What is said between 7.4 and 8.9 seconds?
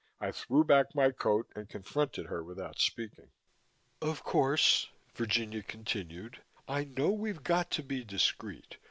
got to be discreet.